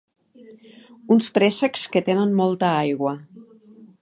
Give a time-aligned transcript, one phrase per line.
[1.15, 3.17] Uns préssecs que tenen molta aigua.